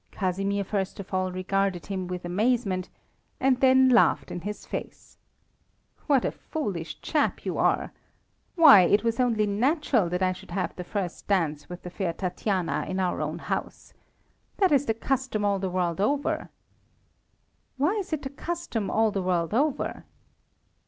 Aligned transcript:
Casimir 0.09 0.63
first 0.63 0.99
of 0.99 1.13
all 1.13 1.31
regarded 1.31 1.85
him 1.85 2.07
with 2.07 2.25
amazement, 2.25 2.89
and 3.39 3.59
then 3.59 3.87
laughed 3.87 4.31
in 4.31 4.41
his 4.41 4.65
face. 4.65 5.19
"What 6.07 6.25
a 6.25 6.31
foolish 6.31 6.99
chap 7.01 7.45
you 7.45 7.59
are! 7.59 7.91
Why, 8.55 8.81
it 8.81 9.03
was 9.03 9.19
only 9.19 9.45
natural 9.45 10.09
that 10.09 10.23
I 10.23 10.31
should 10.33 10.49
have 10.49 10.75
the 10.75 10.83
first 10.83 11.27
dance 11.27 11.69
with 11.69 11.83
the 11.83 11.91
fair 11.91 12.13
Tatiana 12.13 12.87
in 12.89 12.99
our 12.99 13.21
own 13.21 13.37
house. 13.37 13.93
That 14.57 14.71
is 14.71 14.87
the 14.87 14.95
custom 14.95 15.45
all 15.45 15.59
the 15.59 15.69
world 15.69 16.01
over." 16.01 16.49
"Why 17.77 17.91
is 17.91 18.11
it 18.11 18.23
the 18.23 18.29
custom 18.31 18.89
all 18.89 19.11
the 19.11 19.21
world 19.21 19.53
over?" 19.53 20.05